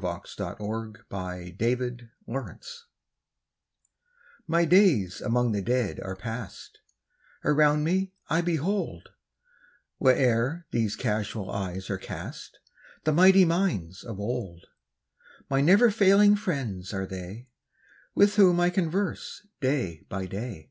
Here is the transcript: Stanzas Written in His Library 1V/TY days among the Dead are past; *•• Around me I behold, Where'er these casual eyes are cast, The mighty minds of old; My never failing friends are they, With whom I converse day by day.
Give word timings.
Stanzas 0.00 0.56
Written 0.58 0.96
in 1.10 1.58
His 1.60 1.60
Library 1.60 2.08
1V/TY 4.48 4.64
days 4.64 5.20
among 5.20 5.52
the 5.52 5.60
Dead 5.60 6.00
are 6.00 6.16
past; 6.16 6.78
*•• 7.44 7.48
Around 7.54 7.84
me 7.84 8.14
I 8.30 8.40
behold, 8.40 9.10
Where'er 9.98 10.64
these 10.70 10.96
casual 10.96 11.50
eyes 11.50 11.90
are 11.90 11.98
cast, 11.98 12.60
The 13.04 13.12
mighty 13.12 13.44
minds 13.44 14.02
of 14.02 14.18
old; 14.18 14.64
My 15.50 15.60
never 15.60 15.90
failing 15.90 16.34
friends 16.34 16.94
are 16.94 17.04
they, 17.06 17.48
With 18.14 18.36
whom 18.36 18.58
I 18.58 18.70
converse 18.70 19.46
day 19.60 20.06
by 20.08 20.24
day. 20.24 20.70